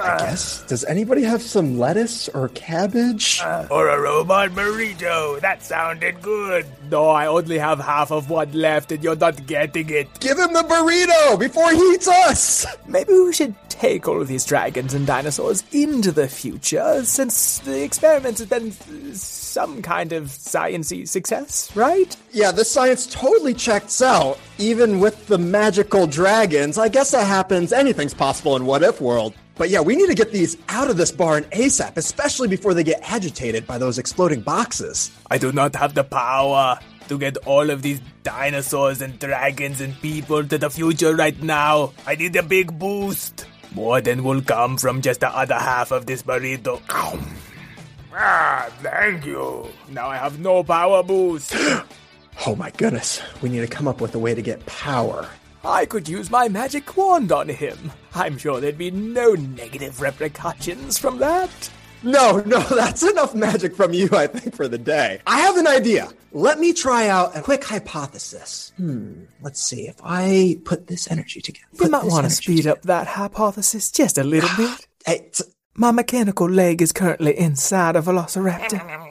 I 0.00 0.18
guess. 0.18 0.62
Does 0.62 0.84
anybody 0.84 1.22
have 1.22 1.42
some 1.42 1.78
lettuce 1.78 2.28
or 2.28 2.48
cabbage? 2.50 3.42
Or 3.70 3.88
a 3.88 4.00
robot 4.00 4.50
burrito. 4.50 5.40
That 5.40 5.62
sounded 5.62 6.22
good. 6.22 6.66
No, 6.90 7.08
I 7.08 7.26
only 7.26 7.58
have 7.58 7.78
half 7.80 8.10
of 8.10 8.30
one 8.30 8.52
left 8.52 8.92
and 8.92 9.02
you're 9.02 9.16
not 9.16 9.46
getting 9.46 9.90
it. 9.90 10.08
Give 10.20 10.38
him 10.38 10.52
the 10.52 10.62
burrito 10.62 11.38
before 11.38 11.70
he 11.72 11.78
eats 11.92 12.08
us. 12.08 12.66
Maybe 12.86 13.12
we 13.12 13.32
should 13.32 13.54
take 13.68 14.06
all 14.06 14.20
of 14.20 14.28
these 14.28 14.44
dragons 14.44 14.92
and 14.92 15.06
dinosaurs 15.06 15.64
into 15.72 16.12
the 16.12 16.28
future 16.28 17.02
since 17.04 17.60
the 17.60 17.82
experiment 17.82 18.38
has 18.38 18.46
been 18.48 18.68
uh, 18.70 19.14
some 19.14 19.80
kind 19.80 20.12
of 20.12 20.24
sciency 20.24 21.08
success, 21.08 21.74
right? 21.74 22.14
Yeah, 22.32 22.52
this 22.52 22.70
science 22.70 23.06
totally 23.06 23.54
checks 23.54 24.02
out, 24.02 24.38
even 24.58 25.00
with 25.00 25.26
the 25.28 25.38
magical 25.38 26.06
dragons. 26.06 26.76
I 26.76 26.88
guess 26.88 27.12
that 27.12 27.26
happens. 27.26 27.72
Anything's 27.72 28.14
possible 28.14 28.54
in 28.56 28.66
What 28.66 28.82
If 28.82 29.00
World. 29.00 29.34
But 29.60 29.68
yeah, 29.68 29.82
we 29.82 29.94
need 29.94 30.06
to 30.06 30.14
get 30.14 30.32
these 30.32 30.56
out 30.70 30.88
of 30.88 30.96
this 30.96 31.12
barn 31.12 31.44
ASAP, 31.52 31.98
especially 31.98 32.48
before 32.48 32.72
they 32.72 32.82
get 32.82 33.02
agitated 33.04 33.66
by 33.66 33.76
those 33.76 33.98
exploding 33.98 34.40
boxes. 34.40 35.10
I 35.30 35.36
do 35.36 35.52
not 35.52 35.76
have 35.76 35.92
the 35.92 36.02
power 36.02 36.78
to 37.08 37.18
get 37.18 37.36
all 37.44 37.68
of 37.68 37.82
these 37.82 38.00
dinosaurs 38.22 39.02
and 39.02 39.18
dragons 39.18 39.82
and 39.82 39.92
people 40.00 40.42
to 40.46 40.56
the 40.56 40.70
future 40.70 41.14
right 41.14 41.38
now. 41.42 41.92
I 42.06 42.14
need 42.14 42.34
a 42.36 42.42
big 42.42 42.78
boost. 42.78 43.44
More 43.74 44.00
than 44.00 44.24
will 44.24 44.40
come 44.40 44.78
from 44.78 45.02
just 45.02 45.20
the 45.20 45.28
other 45.28 45.56
half 45.56 45.90
of 45.90 46.06
this 46.06 46.22
burrito. 46.22 46.80
Ah, 48.14 48.66
thank 48.80 49.26
you. 49.26 49.68
Now 49.90 50.08
I 50.08 50.16
have 50.16 50.38
no 50.38 50.64
power 50.64 51.02
boost. 51.02 51.54
Oh 52.46 52.56
my 52.56 52.70
goodness, 52.70 53.20
we 53.42 53.50
need 53.50 53.60
to 53.60 53.66
come 53.66 53.86
up 53.86 54.00
with 54.00 54.14
a 54.14 54.18
way 54.18 54.34
to 54.34 54.40
get 54.40 54.64
power. 54.64 55.28
I 55.64 55.84
could 55.86 56.08
use 56.08 56.30
my 56.30 56.48
magic 56.48 56.96
wand 56.96 57.32
on 57.32 57.48
him. 57.48 57.92
I'm 58.14 58.38
sure 58.38 58.60
there'd 58.60 58.78
be 58.78 58.90
no 58.90 59.32
negative 59.34 60.00
repercussions 60.00 60.98
from 60.98 61.18
that. 61.18 61.50
No, 62.02 62.38
no, 62.46 62.60
that's 62.70 63.02
enough 63.02 63.34
magic 63.34 63.76
from 63.76 63.92
you, 63.92 64.08
I 64.12 64.26
think, 64.26 64.54
for 64.54 64.68
the 64.68 64.78
day. 64.78 65.20
I 65.26 65.40
have 65.40 65.56
an 65.58 65.66
idea. 65.66 66.08
Let 66.32 66.58
me 66.58 66.72
try 66.72 67.08
out 67.08 67.36
a 67.36 67.42
quick 67.42 67.62
hypothesis. 67.64 68.72
Hmm, 68.76 69.24
let's 69.42 69.60
see. 69.60 69.86
If 69.88 69.96
I 70.02 70.56
put 70.64 70.86
this 70.86 71.10
energy 71.10 71.40
together. 71.40 71.66
We 71.78 71.88
might 71.88 72.04
want 72.04 72.24
to 72.24 72.30
speed 72.30 72.66
up 72.66 72.82
that 72.82 73.06
hypothesis 73.06 73.90
just 73.90 74.16
a 74.18 74.24
little 74.24 74.50
bit. 74.56 74.86
Hey, 75.06 75.30
t- 75.32 75.44
My 75.74 75.92
mechanical 75.92 76.46
leg 76.48 76.82
is 76.82 76.92
currently 76.92 77.36
inside 77.38 77.96
a 77.96 78.02
velociraptor. 78.02 79.09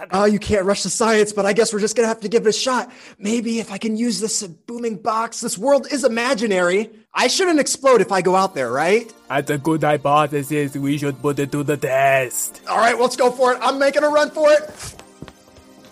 oh, 0.12 0.24
you 0.24 0.38
can't 0.38 0.64
rush 0.64 0.82
the 0.82 0.90
science, 0.90 1.32
but 1.32 1.46
I 1.46 1.52
guess 1.52 1.72
we're 1.72 1.80
just 1.80 1.96
gonna 1.96 2.08
have 2.08 2.20
to 2.20 2.28
give 2.28 2.46
it 2.46 2.48
a 2.48 2.52
shot. 2.52 2.90
Maybe 3.18 3.58
if 3.58 3.70
I 3.70 3.78
can 3.78 3.96
use 3.96 4.20
this 4.20 4.42
uh, 4.42 4.48
booming 4.66 4.96
box, 4.96 5.40
this 5.40 5.58
world 5.58 5.86
is 5.90 6.04
imaginary. 6.04 6.90
I 7.14 7.26
shouldn't 7.26 7.60
explode 7.60 8.00
if 8.00 8.10
I 8.10 8.22
go 8.22 8.34
out 8.34 8.54
there, 8.54 8.70
right? 8.70 9.12
That's 9.28 9.50
a 9.50 9.58
good 9.58 9.82
hypothesis. 9.82 10.74
We 10.76 10.96
should 10.98 11.20
put 11.20 11.38
it 11.38 11.52
to 11.52 11.62
the 11.62 11.76
test. 11.76 12.62
All 12.68 12.78
right, 12.78 12.98
let's 12.98 13.16
go 13.16 13.30
for 13.30 13.52
it. 13.52 13.58
I'm 13.60 13.78
making 13.78 14.02
a 14.02 14.08
run 14.08 14.30
for 14.30 14.50
it. 14.50 14.96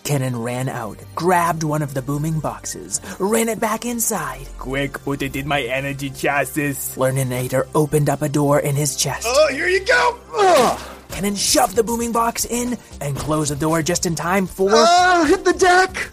Kennen 0.04 0.42
ran 0.42 0.68
out, 0.68 0.98
grabbed 1.14 1.62
one 1.62 1.82
of 1.82 1.94
the 1.94 2.02
booming 2.02 2.40
boxes, 2.40 3.00
ran 3.20 3.48
it 3.48 3.60
back 3.60 3.84
inside. 3.84 4.48
Quick, 4.58 4.94
put 5.04 5.22
it 5.22 5.36
in 5.36 5.46
my 5.46 5.62
energy 5.62 6.10
chassis. 6.10 6.96
Learninator 6.96 7.68
opened 7.74 8.08
up 8.08 8.22
a 8.22 8.28
door 8.28 8.58
in 8.58 8.74
his 8.74 8.96
chest. 8.96 9.26
Oh, 9.28 9.48
here 9.52 9.68
you 9.68 9.84
go. 9.84 10.18
Ugh. 10.36 10.80
Kennen 11.10 11.36
shove 11.36 11.74
the 11.74 11.82
booming 11.82 12.12
box 12.12 12.44
in 12.44 12.78
and 13.00 13.16
close 13.16 13.48
the 13.48 13.56
door 13.56 13.82
just 13.82 14.06
in 14.06 14.14
time 14.14 14.46
for. 14.46 14.70
Ah, 14.72 15.24
hit 15.28 15.44
the 15.44 15.52
deck. 15.52 16.10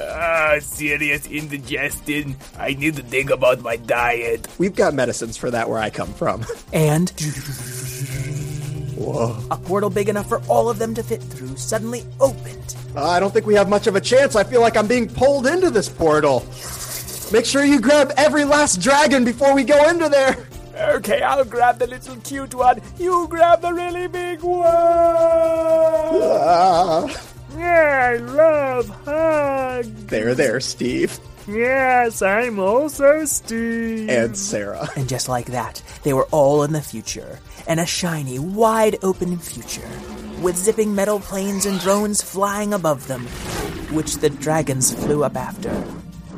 Ah, 0.00 0.56
serious 0.60 1.26
indigestion. 1.26 2.36
I 2.58 2.74
need 2.74 2.96
to 2.96 3.02
think 3.02 3.30
about 3.30 3.60
my 3.60 3.76
diet. 3.76 4.48
We've 4.58 4.74
got 4.74 4.94
medicines 4.94 5.36
for 5.36 5.50
that 5.50 5.68
where 5.68 5.78
I 5.78 5.90
come 5.90 6.12
from. 6.12 6.44
and 6.72 7.10
Whoa. 8.96 9.42
a 9.50 9.56
portal 9.56 9.90
big 9.90 10.08
enough 10.08 10.28
for 10.28 10.42
all 10.48 10.68
of 10.68 10.78
them 10.78 10.94
to 10.94 11.02
fit 11.02 11.22
through 11.22 11.56
suddenly 11.56 12.04
opened. 12.20 12.76
Uh, 12.94 13.08
I 13.08 13.20
don't 13.20 13.32
think 13.32 13.46
we 13.46 13.54
have 13.54 13.68
much 13.68 13.86
of 13.86 13.96
a 13.96 14.00
chance. 14.00 14.36
I 14.36 14.44
feel 14.44 14.60
like 14.60 14.76
I'm 14.76 14.86
being 14.86 15.08
pulled 15.08 15.46
into 15.46 15.70
this 15.70 15.88
portal. 15.88 16.40
Make 17.32 17.46
sure 17.46 17.64
you 17.64 17.80
grab 17.80 18.12
every 18.16 18.44
last 18.44 18.80
dragon 18.80 19.24
before 19.24 19.54
we 19.54 19.64
go 19.64 19.88
into 19.88 20.08
there. 20.08 20.46
Okay, 20.82 21.22
I'll 21.22 21.44
grab 21.44 21.78
the 21.78 21.86
little 21.86 22.16
cute 22.16 22.54
one. 22.54 22.80
You 22.98 23.26
grab 23.28 23.60
the 23.62 23.72
really 23.72 24.08
big 24.08 24.40
one. 24.42 24.66
Ah, 26.22 27.06
Yeah, 27.56 28.12
I 28.14 28.16
love 28.16 28.88
hugs. 29.04 30.04
there, 30.06 30.34
there, 30.34 30.58
Steve 30.60 31.18
Yes, 31.46 32.22
I'm 32.22 32.58
also 32.58 33.24
Steve. 33.26 34.08
and 34.08 34.36
Sarah. 34.36 34.88
And 34.96 35.08
just 35.08 35.28
like 35.28 35.46
that, 35.46 35.82
they 36.02 36.12
were 36.14 36.26
all 36.30 36.62
in 36.62 36.72
the 36.72 36.80
future, 36.80 37.40
and 37.66 37.78
a 37.80 37.86
shiny, 37.86 38.38
wide 38.38 38.96
open 39.02 39.36
future, 39.38 39.88
with 40.40 40.56
zipping 40.56 40.94
metal 40.94 41.18
planes 41.20 41.66
and 41.66 41.78
drones 41.80 42.22
flying 42.22 42.72
above 42.72 43.06
them, 43.08 43.26
which 43.92 44.16
the 44.18 44.30
dragons 44.30 44.94
flew 44.94 45.24
up 45.24 45.36
after. 45.36 45.70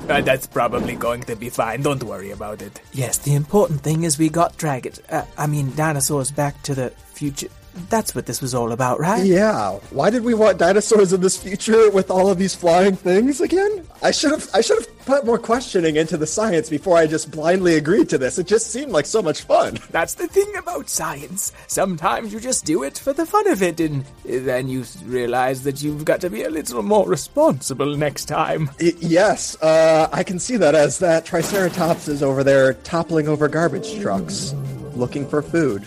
Uh, 0.08 0.20
that's 0.20 0.46
probably 0.46 0.94
going 0.96 1.22
to 1.22 1.34
be 1.34 1.48
fine. 1.48 1.80
Don't 1.80 2.02
worry 2.02 2.30
about 2.30 2.60
it. 2.60 2.78
Yes, 2.92 3.18
the 3.18 3.34
important 3.34 3.80
thing 3.80 4.04
is 4.04 4.18
we 4.18 4.28
got 4.28 4.56
dragons, 4.58 5.00
uh, 5.08 5.24
I 5.38 5.46
mean 5.46 5.74
dinosaurs 5.74 6.30
back 6.30 6.62
to 6.64 6.74
the 6.74 6.90
future. 7.14 7.48
That's 7.90 8.14
what 8.14 8.26
this 8.26 8.40
was 8.40 8.54
all 8.54 8.72
about, 8.72 9.00
right? 9.00 9.24
Yeah, 9.24 9.72
why 9.90 10.10
did 10.10 10.24
we 10.24 10.34
want 10.34 10.58
dinosaurs 10.58 11.12
in 11.12 11.20
this 11.20 11.36
future 11.36 11.90
with 11.90 12.10
all 12.10 12.28
of 12.30 12.38
these 12.38 12.54
flying 12.54 12.96
things 12.96 13.40
again? 13.40 13.86
I 14.02 14.10
should 14.10 14.30
have 14.30 14.48
I 14.54 14.60
should 14.60 14.78
have 14.78 15.04
put 15.06 15.26
more 15.26 15.38
questioning 15.38 15.96
into 15.96 16.16
the 16.16 16.26
science 16.26 16.70
before 16.70 16.96
I 16.96 17.06
just 17.06 17.30
blindly 17.30 17.76
agreed 17.76 18.08
to 18.10 18.18
this. 18.18 18.38
It 18.38 18.46
just 18.46 18.70
seemed 18.70 18.92
like 18.92 19.06
so 19.06 19.20
much 19.22 19.42
fun. 19.42 19.78
That's 19.90 20.14
the 20.14 20.26
thing 20.28 20.54
about 20.56 20.88
science. 20.88 21.52
Sometimes 21.66 22.32
you 22.32 22.40
just 22.40 22.64
do 22.64 22.82
it 22.84 22.98
for 22.98 23.12
the 23.12 23.26
fun 23.26 23.48
of 23.48 23.62
it, 23.62 23.80
and 23.80 24.04
then 24.24 24.68
you 24.68 24.84
realize 25.04 25.62
that 25.64 25.82
you've 25.82 26.04
got 26.04 26.20
to 26.22 26.30
be 26.30 26.42
a 26.44 26.50
little 26.50 26.82
more 26.82 27.06
responsible 27.06 27.96
next 27.96 28.26
time. 28.26 28.70
Y- 28.80 28.92
yes, 29.00 29.60
uh, 29.62 30.08
I 30.12 30.22
can 30.22 30.38
see 30.38 30.56
that 30.56 30.74
as 30.74 30.98
that 31.00 31.24
Triceratops 31.26 32.08
is 32.08 32.22
over 32.22 32.44
there 32.44 32.74
toppling 32.74 33.28
over 33.28 33.48
garbage 33.48 34.00
trucks, 34.00 34.54
looking 34.94 35.26
for 35.28 35.42
food. 35.42 35.86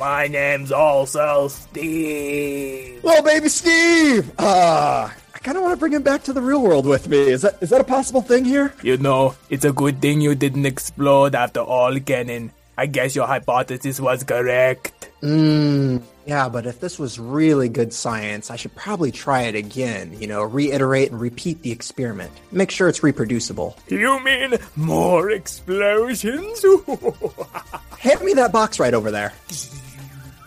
My 0.00 0.28
name's 0.28 0.72
also 0.72 1.48
Steve. 1.48 3.04
Little 3.04 3.22
baby 3.22 3.50
Steve! 3.50 4.32
Ah, 4.38 5.14
I 5.34 5.38
kind 5.40 5.58
of 5.58 5.62
want 5.62 5.74
to 5.74 5.76
bring 5.76 5.92
him 5.92 6.02
back 6.02 6.22
to 6.22 6.32
the 6.32 6.40
real 6.40 6.62
world 6.62 6.86
with 6.86 7.06
me. 7.06 7.18
Is 7.18 7.42
that 7.42 7.58
is 7.60 7.68
that 7.68 7.82
a 7.82 7.84
possible 7.84 8.22
thing 8.22 8.46
here? 8.46 8.72
You 8.82 8.96
know, 8.96 9.34
it's 9.50 9.66
a 9.66 9.72
good 9.72 10.00
thing 10.00 10.22
you 10.22 10.34
didn't 10.34 10.64
explode 10.64 11.34
after 11.34 11.60
all, 11.60 11.92
Kennen. 11.92 12.48
I 12.78 12.86
guess 12.86 13.14
your 13.14 13.26
hypothesis 13.26 14.00
was 14.00 14.24
correct. 14.24 15.10
Mmm. 15.20 16.02
Yeah, 16.24 16.48
but 16.48 16.64
if 16.64 16.80
this 16.80 16.98
was 16.98 17.18
really 17.18 17.68
good 17.68 17.92
science, 17.92 18.50
I 18.50 18.56
should 18.56 18.74
probably 18.74 19.12
try 19.12 19.42
it 19.42 19.54
again. 19.54 20.16
You 20.18 20.28
know, 20.28 20.42
reiterate 20.42 21.10
and 21.10 21.20
repeat 21.20 21.60
the 21.60 21.72
experiment. 21.72 22.32
Make 22.52 22.70
sure 22.70 22.88
it's 22.88 23.02
reproducible. 23.02 23.76
You 23.88 24.18
mean 24.24 24.54
more 24.76 25.28
explosions? 25.30 26.64
Hand 27.98 28.22
me 28.22 28.32
that 28.32 28.50
box 28.50 28.80
right 28.80 28.94
over 28.94 29.10
there. 29.10 29.34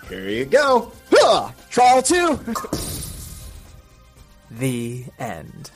Here 0.10 0.30
you 0.30 0.46
go. 0.46 0.92
Huh, 1.12 1.52
trial 1.70 2.02
two. 2.02 2.40
The 4.52 5.06
end. 5.18 5.72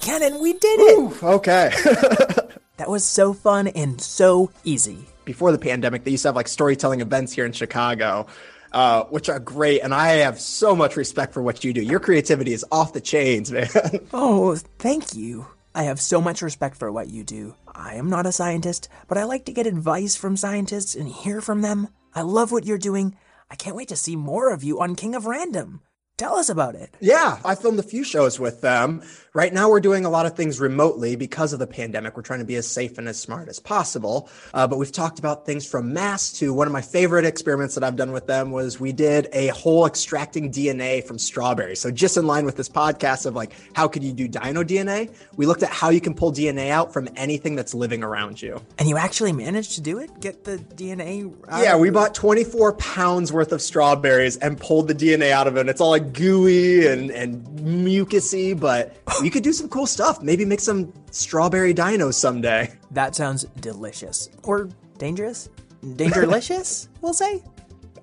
Kennen, 0.00 0.38
we 0.40 0.52
did 0.52 0.80
it! 0.80 0.98
Ooh, 0.98 1.16
okay. 1.22 1.70
That 2.76 2.90
was 2.90 3.04
so 3.06 3.32
fun 3.32 3.68
and 3.68 3.98
so 3.98 4.50
easy. 4.62 5.06
Before 5.24 5.50
the 5.50 5.56
pandemic, 5.58 6.04
they 6.04 6.10
used 6.10 6.24
to 6.24 6.28
have 6.28 6.36
like 6.36 6.46
storytelling 6.46 7.00
events 7.00 7.32
here 7.32 7.46
in 7.46 7.52
Chicago. 7.52 8.26
uh, 8.72 9.04
which 9.04 9.30
are 9.30 9.38
great. 9.38 9.80
And 9.80 9.94
I 9.94 10.08
have 10.16 10.38
so 10.38 10.76
much 10.76 10.94
respect 10.94 11.32
for 11.32 11.40
what 11.42 11.64
you 11.64 11.72
do. 11.72 11.80
Your 11.80 12.00
creativity 12.00 12.52
is 12.52 12.66
off 12.70 12.92
the 12.92 13.00
chains, 13.00 13.50
man. 13.52 13.68
Oh, 14.12 14.56
thank 14.78 15.14
you. 15.14 15.46
I 15.74 15.84
have 15.84 15.98
so 16.02 16.20
much 16.20 16.42
respect 16.42 16.76
for 16.76 16.92
what 16.92 17.08
you 17.08 17.24
do. 17.24 17.54
I 17.74 17.94
am 17.94 18.10
not 18.10 18.26
a 18.26 18.32
scientist, 18.32 18.90
but 19.08 19.16
I 19.16 19.24
like 19.24 19.46
to 19.46 19.52
get 19.52 19.66
advice 19.66 20.14
from 20.14 20.36
scientists 20.36 20.94
and 20.94 21.08
hear 21.08 21.40
from 21.40 21.62
them. 21.62 21.88
I 22.16 22.22
love 22.22 22.50
what 22.50 22.64
you're 22.64 22.78
doing. 22.78 23.14
I 23.50 23.56
can't 23.56 23.76
wait 23.76 23.88
to 23.88 23.96
see 23.96 24.16
more 24.16 24.50
of 24.50 24.64
you 24.64 24.80
on 24.80 24.96
King 24.96 25.14
of 25.14 25.26
Random. 25.26 25.82
Tell 26.16 26.36
us 26.36 26.48
about 26.48 26.76
it. 26.76 26.88
Yeah, 26.98 27.38
I 27.44 27.54
filmed 27.54 27.78
a 27.78 27.82
few 27.82 28.02
shows 28.02 28.40
with 28.40 28.62
them. 28.62 29.02
Right 29.34 29.52
now, 29.52 29.68
we're 29.68 29.80
doing 29.80 30.06
a 30.06 30.08
lot 30.08 30.24
of 30.24 30.34
things 30.34 30.58
remotely 30.58 31.14
because 31.14 31.52
of 31.52 31.58
the 31.58 31.66
pandemic. 31.66 32.16
We're 32.16 32.22
trying 32.22 32.38
to 32.38 32.46
be 32.46 32.54
as 32.56 32.66
safe 32.66 32.96
and 32.96 33.06
as 33.06 33.20
smart 33.20 33.50
as 33.50 33.60
possible. 33.60 34.30
Uh, 34.54 34.66
but 34.66 34.78
we've 34.78 34.90
talked 34.90 35.18
about 35.18 35.44
things 35.44 35.68
from 35.68 35.92
masks 35.92 36.38
to 36.38 36.54
one 36.54 36.66
of 36.66 36.72
my 36.72 36.80
favorite 36.80 37.26
experiments 37.26 37.74
that 37.74 37.84
I've 37.84 37.96
done 37.96 38.12
with 38.12 38.26
them 38.26 38.50
was 38.50 38.80
we 38.80 38.92
did 38.92 39.28
a 39.34 39.48
whole 39.48 39.84
extracting 39.84 40.50
DNA 40.50 41.04
from 41.04 41.18
strawberries. 41.18 41.80
So 41.80 41.90
just 41.90 42.16
in 42.16 42.26
line 42.26 42.46
with 42.46 42.56
this 42.56 42.70
podcast 42.70 43.26
of 43.26 43.34
like, 43.34 43.52
how 43.74 43.86
could 43.86 44.02
you 44.02 44.14
do 44.14 44.26
dino 44.26 44.64
DNA? 44.64 45.14
We 45.36 45.44
looked 45.44 45.64
at 45.64 45.68
how 45.68 45.90
you 45.90 46.00
can 46.00 46.14
pull 46.14 46.32
DNA 46.32 46.70
out 46.70 46.94
from 46.94 47.10
anything 47.14 47.56
that's 47.56 47.74
living 47.74 48.02
around 48.02 48.40
you. 48.40 48.62
And 48.78 48.88
you 48.88 48.96
actually 48.96 49.34
managed 49.34 49.72
to 49.72 49.82
do 49.82 49.98
it? 49.98 50.18
Get 50.20 50.44
the 50.44 50.56
DNA 50.56 51.30
out 51.50 51.62
Yeah, 51.62 51.76
we 51.76 51.90
bought 51.90 52.14
24 52.14 52.72
pounds 52.76 53.34
worth 53.34 53.52
of 53.52 53.60
strawberries 53.60 54.38
and 54.38 54.58
pulled 54.58 54.88
the 54.88 54.94
DNA 54.94 55.30
out 55.30 55.46
of 55.46 55.58
it. 55.58 55.60
And 55.60 55.68
it's 55.68 55.82
all 55.82 55.90
like 55.90 56.05
gooey 56.12 56.86
and, 56.86 57.10
and 57.10 57.44
mucusy, 57.58 58.58
but 58.58 58.96
you 59.22 59.30
could 59.30 59.42
do 59.42 59.52
some 59.52 59.68
cool 59.68 59.86
stuff. 59.86 60.22
Maybe 60.22 60.44
make 60.44 60.60
some 60.60 60.92
strawberry 61.10 61.74
dinos 61.74 62.14
someday. 62.14 62.72
That 62.90 63.14
sounds 63.14 63.44
delicious. 63.60 64.28
Or 64.42 64.68
dangerous? 64.98 65.48
Dangerlicious, 65.84 66.88
we'll 67.00 67.14
say? 67.14 67.42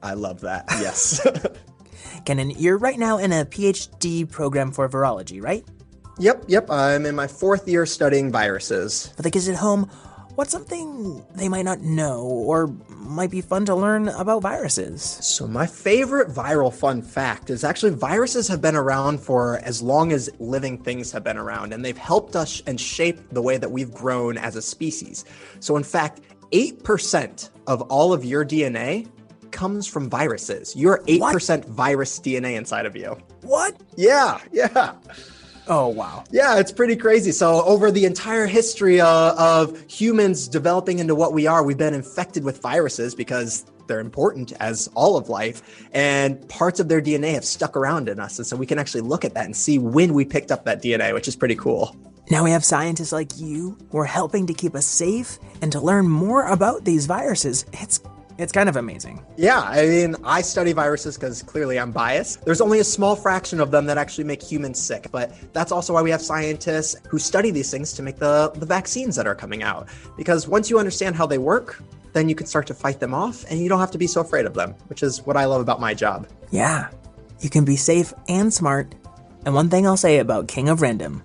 I 0.02 0.14
love 0.14 0.42
that. 0.42 0.66
Yes. 0.80 1.26
Kennen, 2.26 2.54
you're 2.58 2.78
right 2.78 3.00
now 3.00 3.18
in 3.18 3.32
a 3.32 3.46
PhD 3.46 4.30
program 4.30 4.72
for 4.72 4.88
virology, 4.88 5.42
right? 5.42 5.66
yep, 6.20 6.44
yep. 6.48 6.70
I'm 6.70 7.06
in 7.06 7.16
my 7.16 7.28
fourth 7.28 7.68
year 7.68 7.86
studying 7.86 8.32
viruses. 8.32 9.08
For 9.16 9.24
the 9.24 9.32
kids 9.32 9.50
at 9.50 9.56
home, 9.56 9.90
what's 10.36 10.52
something 10.52 11.24
they 11.36 11.48
might 11.48 11.66
not 11.66 11.82
know 11.82 12.22
or 12.22 12.68
might 12.90 13.32
be 13.32 13.42
fun 13.42 13.66
to 13.66 13.76
learn 13.76 14.10
about 14.10 14.42
viruses? 14.42 15.02
So, 15.02 15.48
my 15.48 15.66
favorite 15.66 16.30
viral 16.30 16.74
fun 16.74 17.02
fact 17.02 17.50
is 17.50 17.64
actually 17.64 17.92
viruses 17.92 18.48
have 18.48 18.62
been 18.62 18.76
around 18.76 19.20
for 19.20 19.60
as 19.60 19.82
long 19.82 20.12
as 20.12 20.30
living 20.40 20.78
things 20.78 21.12
have 21.12 21.24
been 21.24 21.38
around, 21.38 21.74
and 21.74 21.84
they've 21.84 21.98
helped 21.98 22.36
us 22.36 22.62
and 22.68 22.80
shaped 22.80 23.34
the 23.34 23.42
way 23.42 23.58
that 23.58 23.72
we've 23.72 23.94
grown 23.94 24.38
as 24.38 24.56
a 24.56 24.62
species. 24.62 25.26
So, 25.60 25.78
in 25.78 25.84
fact, 25.84 26.22
8% 26.52 27.50
of 27.68 27.82
all 27.84 28.14
of 28.14 28.24
your 28.26 28.46
DNA 28.46 29.08
comes 29.52 29.88
from 29.88 30.10
viruses. 30.10 30.76
You're 30.76 31.00
8% 31.08 31.66
virus 31.66 32.20
DNA 32.20 32.56
inside 32.58 32.86
of 32.86 32.96
you. 32.96 33.18
What? 33.42 33.80
Yeah, 33.96 34.40
yeah. 34.52 34.96
Oh, 35.68 35.88
wow. 35.88 36.24
Yeah, 36.32 36.60
it's 36.60 36.72
pretty 36.72 36.96
crazy. 36.96 37.32
So, 37.32 37.64
over 37.64 37.90
the 37.92 38.06
entire 38.06 38.48
history 38.48 39.00
uh, 39.00 39.34
of 39.36 39.80
humans 39.90 40.48
developing 40.48 41.00
into 41.00 41.16
what 41.16 41.34
we 41.34 41.48
are, 41.48 41.64
we've 41.64 41.78
been 41.78 41.94
infected 41.94 42.44
with 42.44 42.62
viruses 42.62 43.16
because 43.16 43.66
they're 43.88 44.00
important 44.00 44.54
as 44.60 44.90
all 44.94 45.16
of 45.18 45.30
life, 45.30 45.88
and 45.94 46.48
parts 46.50 46.80
of 46.80 46.90
their 46.90 47.02
DNA 47.02 47.34
have 47.34 47.46
stuck 47.46 47.78
around 47.78 48.10
in 48.10 48.20
us. 48.20 48.38
And 48.38 48.46
so, 48.46 48.58
we 48.58 48.66
can 48.66 48.78
actually 48.78 49.02
look 49.02 49.24
at 49.24 49.34
that 49.36 49.46
and 49.46 49.56
see 49.56 49.78
when 49.78 50.14
we 50.14 50.26
picked 50.26 50.52
up 50.52 50.66
that 50.66 50.82
DNA, 50.84 51.14
which 51.14 51.28
is 51.28 51.36
pretty 51.36 51.56
cool. 51.56 51.96
Now 52.30 52.44
we 52.46 52.52
have 52.52 52.64
scientists 52.64 53.12
like 53.12 53.38
you 53.38 53.78
who 53.92 53.98
are 53.98 54.06
helping 54.06 54.48
to 54.48 54.54
keep 54.54 54.76
us 54.76 54.86
safe 54.86 55.38
and 55.62 55.72
to 55.74 55.82
learn 55.82 56.08
more 56.08 56.48
about 56.48 56.86
these 56.86 57.06
viruses. 57.06 57.66
It's 57.74 58.00
it's 58.38 58.52
kind 58.52 58.68
of 58.70 58.76
amazing. 58.76 59.24
Yeah, 59.38 59.62
I 59.62 59.86
mean, 59.86 60.16
I 60.24 60.42
study 60.42 60.74
viruses 60.74 61.18
because 61.18 61.44
clearly 61.44 61.80
I'm 61.80 61.92
biased. 61.92 62.44
There's 62.46 62.62
only 62.62 62.80
a 62.80 62.84
small 62.84 63.16
fraction 63.16 63.60
of 63.60 63.72
them 63.72 63.86
that 63.86 63.98
actually 63.98 64.24
make 64.24 64.42
humans 64.42 64.80
sick, 64.80 65.08
but 65.12 65.34
that's 65.54 65.72
also 65.72 65.94
why 65.94 66.02
we 66.02 66.10
have 66.12 66.22
scientists 66.22 66.96
who 67.08 67.20
study 67.20 67.52
these 67.52 67.70
things 67.70 67.94
to 67.94 68.02
make 68.02 68.18
the, 68.18 68.52
the 68.56 68.66
vaccines 68.66 69.16
that 69.16 69.28
are 69.28 69.36
coming 69.36 69.64
out. 69.64 69.88
Because 70.18 70.48
once 70.48 70.70
you 70.70 70.80
understand 70.80 71.16
how 71.16 71.26
they 71.26 71.38
work, 71.38 71.82
then 72.14 72.30
you 72.30 72.36
can 72.36 72.48
start 72.48 72.68
to 72.68 72.74
fight 72.74 73.00
them 73.00 73.14
off 73.14 73.44
and 73.50 73.60
you 73.60 73.70
don't 73.70 73.80
have 73.80 73.92
to 73.92 73.98
be 73.98 74.08
so 74.08 74.22
afraid 74.22 74.46
of 74.46 74.54
them, 74.54 74.76
which 74.88 75.04
is 75.04 75.26
what 75.26 75.38
I 75.38 75.46
love 75.46 75.62
about 75.62 75.80
my 75.80 75.94
job. 75.94 76.28
Yeah, 76.52 76.90
you 77.40 77.50
can 77.50 77.66
be 77.66 77.76
safe 77.76 78.14
and 78.28 78.54
smart. 78.54 78.96
And 79.46 79.54
one 79.54 79.70
thing 79.70 79.86
I'll 79.86 79.98
say 79.98 80.20
about 80.20 80.48
King 80.48 80.70
of 80.70 80.82
Random, 80.82 81.24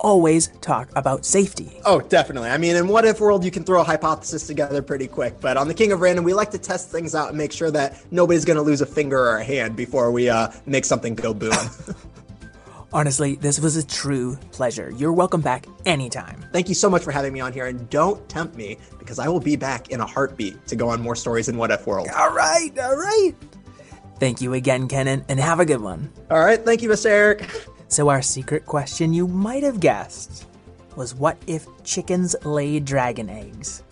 always 0.00 0.48
talk 0.60 0.90
about 0.96 1.24
safety. 1.24 1.80
Oh, 1.84 2.00
definitely. 2.00 2.50
I 2.50 2.58
mean, 2.58 2.76
in 2.76 2.88
What 2.88 3.04
If 3.04 3.20
World, 3.20 3.44
you 3.44 3.50
can 3.50 3.64
throw 3.64 3.80
a 3.80 3.84
hypothesis 3.84 4.46
together 4.46 4.82
pretty 4.82 5.06
quick, 5.06 5.40
but 5.40 5.56
on 5.56 5.68
the 5.68 5.74
King 5.74 5.92
of 5.92 6.00
Random, 6.00 6.24
we 6.24 6.34
like 6.34 6.50
to 6.50 6.58
test 6.58 6.90
things 6.90 7.14
out 7.14 7.28
and 7.28 7.38
make 7.38 7.52
sure 7.52 7.70
that 7.70 8.02
nobody's 8.10 8.44
going 8.44 8.56
to 8.56 8.62
lose 8.62 8.80
a 8.80 8.86
finger 8.86 9.18
or 9.18 9.36
a 9.36 9.44
hand 9.44 9.76
before 9.76 10.10
we 10.10 10.28
uh, 10.28 10.50
make 10.66 10.84
something 10.84 11.14
go 11.14 11.32
boom. 11.32 11.52
Honestly, 12.92 13.36
this 13.36 13.60
was 13.60 13.76
a 13.76 13.86
true 13.86 14.36
pleasure. 14.50 14.90
You're 14.96 15.12
welcome 15.12 15.40
back 15.40 15.66
anytime. 15.86 16.44
Thank 16.52 16.68
you 16.68 16.74
so 16.74 16.90
much 16.90 17.04
for 17.04 17.12
having 17.12 17.32
me 17.32 17.38
on 17.38 17.52
here, 17.52 17.66
and 17.66 17.88
don't 17.88 18.28
tempt 18.28 18.56
me 18.56 18.78
because 18.98 19.20
I 19.20 19.28
will 19.28 19.38
be 19.38 19.54
back 19.54 19.90
in 19.90 20.00
a 20.00 20.06
heartbeat 20.06 20.66
to 20.66 20.74
go 20.74 20.88
on 20.88 21.00
more 21.00 21.14
stories 21.14 21.48
in 21.48 21.56
What 21.56 21.70
If 21.70 21.86
World. 21.86 22.08
All 22.16 22.32
right, 22.32 22.76
all 22.80 22.96
right. 22.96 23.32
Thank 24.18 24.40
you 24.40 24.54
again, 24.54 24.88
Kennen, 24.88 25.24
and 25.28 25.38
have 25.38 25.60
a 25.60 25.64
good 25.64 25.80
one. 25.80 26.12
All 26.30 26.40
right, 26.40 26.62
thank 26.62 26.82
you, 26.82 26.88
Mr. 26.88 27.06
Eric. 27.06 27.48
So, 27.90 28.08
our 28.08 28.22
secret 28.22 28.66
question 28.66 29.12
you 29.12 29.26
might 29.26 29.64
have 29.64 29.80
guessed 29.80 30.46
was 30.94 31.12
what 31.12 31.36
if 31.48 31.66
chickens 31.82 32.36
lay 32.44 32.78
dragon 32.78 33.28
eggs? 33.28 33.82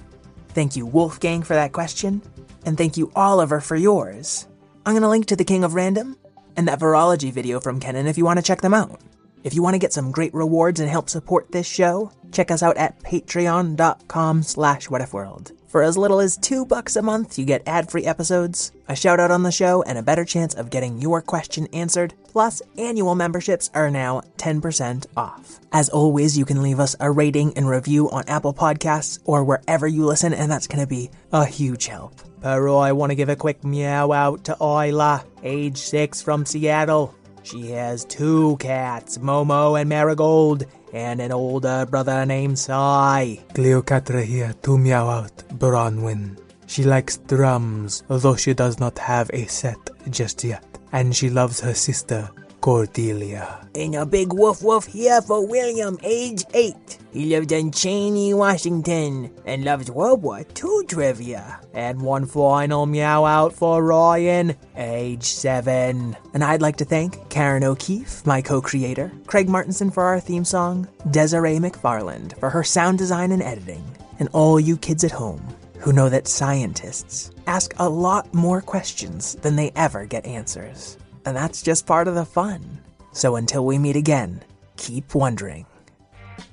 Thank 0.51 0.77
you, 0.77 0.87
Wolfgang, 0.87 1.43
for 1.43 1.55
that 1.55 1.73
question, 1.73 2.23
and 2.65 2.79
thank 2.79 2.97
you, 2.97 3.11
Oliver, 3.17 3.61
for 3.61 3.75
yours. 3.75 4.47
I'm 4.87 5.01
to 5.01 5.09
link 5.09 5.27
to 5.27 5.37
the 5.37 5.45
King 5.45 5.65
of 5.65 5.75
Random 5.75 6.17
and 6.57 6.69
that 6.69 6.79
virology 6.79 7.33
video 7.33 7.59
from 7.59 7.81
Kennen 7.81 8.07
if 8.07 8.17
you 8.17 8.25
want 8.25 8.39
to 8.39 8.45
check 8.45 8.61
them 8.61 8.73
out. 8.73 9.01
If 9.43 9.53
you 9.55 9.63
want 9.63 9.75
to 9.75 9.81
get 9.81 9.93
some 9.93 10.13
great 10.13 10.33
rewards 10.33 10.79
and 10.79 10.89
help 10.89 11.11
support 11.11 11.51
this 11.51 11.67
show, 11.67 12.13
check 12.33 12.51
us 12.51 12.63
out 12.63 12.77
at 12.77 12.99
patreon.com 13.01 14.43
slash 14.43 14.89
whatifworld. 14.89 15.53
For 15.69 15.83
as 15.83 15.99
little 15.99 16.19
as 16.19 16.39
two 16.39 16.65
bucks 16.65 16.97
a 16.97 17.03
month, 17.03 17.39
you 17.39 17.45
get 17.45 17.63
ad-free 17.67 18.07
episodes, 18.07 18.73
a 18.89 18.97
shout 18.97 19.21
out 19.21 19.31
on 19.31 19.43
the 19.43 19.53
show, 19.53 19.83
and 19.83 19.99
a 19.99 20.03
better 20.03 20.25
chance 20.25 20.55
of 20.55 20.71
getting 20.71 20.99
your 20.99 21.21
question 21.21 21.67
answered. 21.75 22.15
Plus, 22.29 22.63
annual 22.79 23.15
memberships 23.15 23.71
are 23.75 23.91
now 23.91 24.23
10% 24.39 25.05
off. 25.15 25.61
As 25.71 25.91
always, 25.91 26.39
you 26.39 26.47
can 26.47 26.63
leave 26.63 26.81
us 26.81 26.97
a 27.01 27.11
rating 27.11 27.53
and 27.55 27.69
review 27.69 28.09
on 28.11 28.25
Apple 28.29 28.55
Podcasts 28.55 29.19
or 29.27 29.45
wherever 29.45 29.87
you 29.87 30.07
listen, 30.07 30.33
and 30.33 30.51
that's 30.51 30.67
going 30.67 30.81
to 30.81 30.87
be 30.87 31.11
a 31.33 31.45
huge 31.45 31.87
help. 31.87 32.15
Pero 32.41 32.79
I 32.79 32.93
want 32.93 33.11
to 33.11 33.17
give 33.17 33.29
a 33.29 33.37
quick 33.37 33.63
meow 33.63 34.11
out 34.11 34.45
to 34.45 34.57
Isla, 34.59 35.23
age 35.43 35.77
6 35.77 36.23
from 36.23 36.47
Seattle. 36.47 37.15
She 37.43 37.73
has 37.73 38.07
two 38.07 38.57
cats, 38.59 39.19
Momo 39.19 39.79
and 39.79 39.89
Marigold, 39.89 40.65
and 40.93 41.21
an 41.21 41.33
older 41.33 41.87
brother 41.87 42.25
named 42.27 42.59
Sai. 42.59 43.41
Cleopatra 43.55 44.25
here 44.25 44.55
to 44.63 44.79
meow 44.79 45.09
out 45.09 45.37
Bronwyn. 45.59 46.39
She 46.67 46.83
likes 46.85 47.17
drums, 47.19 48.03
although 48.11 48.37
she 48.37 48.55
does 48.55 48.79
not 48.79 48.99
have 48.99 49.31
a 49.33 49.47
set 49.47 49.79
just 50.11 50.45
yet. 50.45 50.65
And 50.93 51.15
she 51.15 51.31
loves 51.31 51.61
her 51.61 51.75
sister, 51.75 52.31
Cordelia. 52.61 53.67
And 53.75 53.95
a 53.95 54.05
big 54.05 54.33
woof 54.33 54.63
woof 54.63 54.87
here 54.87 55.23
for 55.23 55.47
William, 55.47 55.99
age 56.03 56.45
8. 56.55 56.75
He 57.13 57.27
lived 57.27 57.53
in 57.53 57.71
Cheney, 57.71 58.35
Washington, 58.35 59.33
and 59.45 59.65
loves 59.65 59.91
World 59.91 60.23
War 60.23 60.41
II 60.41 60.87
trivia. 60.87 61.61
And 61.75 62.03
one 62.03 62.27
final 62.27 62.87
meow 62.87 63.25
out 63.25 63.53
for 63.53 63.83
Ryan, 63.83 64.57
age 64.77 65.25
7. 65.25 66.17
And 66.35 66.45
I'd 66.45 66.63
like 66.63 66.77
to 66.77 66.85
thank 66.85 67.29
Karen 67.31 67.65
O'Keeffe, 67.65 68.27
my 68.27 68.43
co 68.43 68.61
creator, 68.61 69.13
Craig 69.27 69.49
Martinson 69.49 69.91
for 69.91 70.05
our 70.05 70.21
theme 70.21 70.45
song, 70.45 70.89
Dessiree 71.11 71.59
McFarland 71.59 72.39
for 72.39 72.51
her 72.51 72.65
sound 72.65 72.99
design 72.99 73.33
and 73.33 73.43
editing, 73.43 73.85
and 74.19 74.29
all 74.33 74.59
you 74.59 74.77
kids 74.77 75.05
at 75.05 75.13
home 75.13 75.43
who 75.79 75.93
know 75.93 76.09
that 76.09 76.27
scientists 76.27 77.31
ask 77.47 77.73
a 77.79 77.89
lot 77.89 78.33
more 78.35 78.61
questions 78.61 79.37
than 79.37 79.57
they 79.57 79.73
ever 79.77 80.05
get 80.05 80.27
answers. 80.27 80.99
And 81.29 81.37
that's 81.37 81.61
just 81.61 81.85
part 81.85 82.09
of 82.09 82.15
the 82.15 82.25
fun. 82.25 82.79
So 83.13 83.37
until 83.37 83.67
we 83.67 83.77
meet 83.77 83.97
again, 83.97 84.43
keep 84.79 85.15
wondering. 85.15 85.67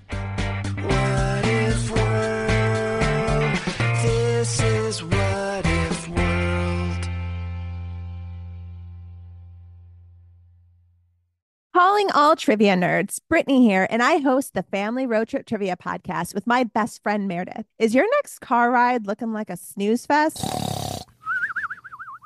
What 0.10 1.46
if 1.46 1.90
world? 1.92 3.58
This 4.04 4.62
is 4.62 5.02
what 5.02 5.66
if 5.66 6.10
world. 6.10 7.10
Calling 11.74 12.12
all 12.12 12.36
trivia 12.36 12.76
nerds, 12.76 13.20
Brittany 13.30 13.66
here, 13.66 13.88
and 13.90 14.04
I 14.04 14.18
host 14.18 14.56
the 14.56 14.64
Family 14.64 15.06
Road 15.06 15.30
Trip 15.30 15.46
Trivia 15.46 15.78
Podcast 15.78 16.36
with 16.36 16.46
my 16.46 16.66
best 16.66 17.02
friend 17.02 17.30
Meredith. 17.30 17.66
Is 17.80 17.96
your 17.96 18.10
next 18.18 18.40
car 18.40 18.72
ride 18.72 19.08
looking 19.08 19.32
like 19.32 19.50
a 19.50 19.56
snooze 19.56 20.06
fest? 20.06 20.75